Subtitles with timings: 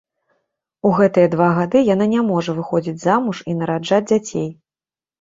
[0.89, 4.53] У гэтыя два гады яна не можа выходзіць замуж і нараджаць дзяцей.